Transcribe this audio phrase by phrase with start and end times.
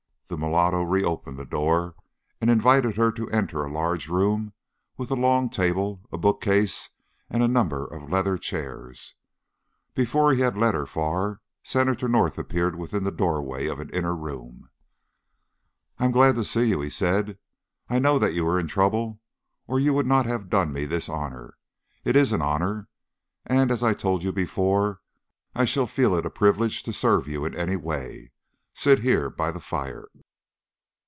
[0.27, 1.93] The mulatto reopened the door
[2.39, 4.53] and invited her to enter a large room
[4.95, 6.89] with a long table, a bookcase,
[7.29, 9.15] and a number of leather chairs.
[9.93, 14.15] Before he had led her far, Senator North appeared within the doorway of an inner
[14.15, 14.69] room.
[15.99, 17.37] "I am glad to see you," he said.
[17.89, 19.19] "I know that you are in trouble
[19.67, 21.57] or you would not have done me this honour.
[22.05, 22.87] It is an honour,
[23.45, 25.01] and as I told you before
[25.53, 28.31] I shall feel it a privilege to serve you in any way.
[28.73, 30.07] Sit here, by the fire."